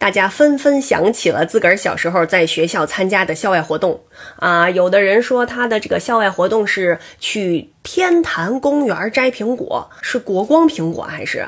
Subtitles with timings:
[0.00, 4.00] 大家纷纷想起了自个儿小时候在学校参加的校外活动
[4.36, 4.70] 啊。
[4.70, 11.46] 有的人说他的这个校外活动是去天坛公园摘苹果，是国光苹果还是？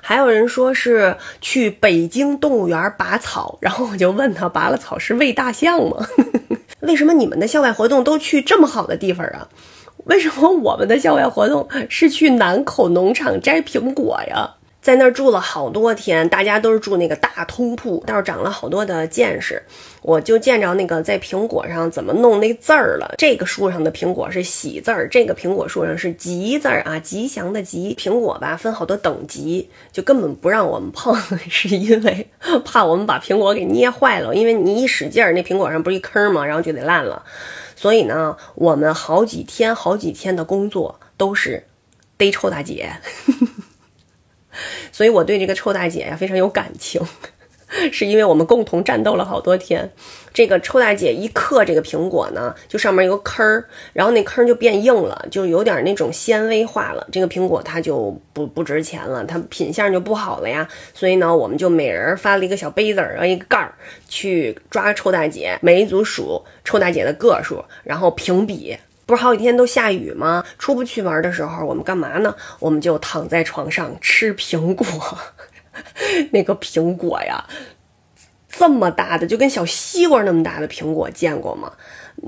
[0.00, 6.04] 还有人说是去北京动物园拔草，然后我就问他拔了草是喂大象吗？
[6.82, 9.46] 为什么你们的校外活动都去这么好的地方啊？
[10.06, 14.55] 为什么我们的校外活动是去南口农场摘苹果呀？
[14.86, 19.60] 在那儿住了好多天，大家都是住那个大通铺，倒是长了好多的见识。
[20.00, 23.12] 我就见着那个在苹果上怎么弄那字儿了。
[23.18, 27.96] 这个树上的苹果是喜字儿，这个苹果树上是吉字儿啊，吉祥的吉。
[27.98, 31.16] 苹果吧分好多等级，就根本不让我们碰，
[31.50, 32.28] 是因为
[32.64, 34.36] 怕我们把苹果给捏坏了。
[34.36, 36.46] 因为你一使劲儿，那苹果上不是一坑吗？
[36.46, 37.24] 然后就得烂了。
[37.74, 41.64] 所以呢，我们好几天好几天的工作都是
[42.16, 42.92] 逮臭大姐。
[44.96, 47.02] 所以我对这个臭大姐呀非常有感情，
[47.92, 49.92] 是因为我们共同战斗了好多天。
[50.32, 57.06] 这个臭大姐一嗑这个苹果呢，就上面有个坑儿，然后那坑就变硬了，就有点那种纤维化了。
[57.12, 60.66] 这个苹果它就不不值钱了，它品相就不好了呀。
[60.94, 63.74] 所以呢，我们就每人发了一个小杯子儿和一个盖儿，
[64.08, 68.74] 去抓臭大姐，每一组数臭大姐的个数，然后评比。
[69.06, 70.44] 不是好几天都下雨吗？
[70.58, 72.34] 出不去玩的时候，我们干嘛呢？
[72.58, 74.86] 我们就躺在床上吃苹果。
[76.32, 77.44] 那个苹果呀，
[78.48, 81.72] 这么大的，就跟小西瓜那么大的苹果，见过吗？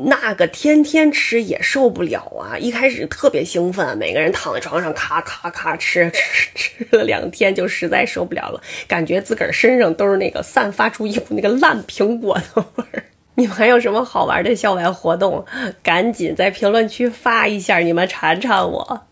[0.06, 2.58] 那个天天吃也受不了啊！
[2.58, 6.50] 一开始特别兴奋，每个人躺在床上咔咔咔吃，吃
[6.86, 12.97] 吃了两天就实在受不了了，感觉自个儿身上都是那个散发出一股那个烂苹果的味儿。
[13.39, 15.44] 你们还有什么好玩的校外活动？
[15.81, 19.03] 赶紧在评论区发一下，你们馋馋我。